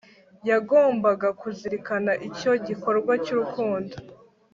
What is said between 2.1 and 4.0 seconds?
icyo gikorwa cy'urukundo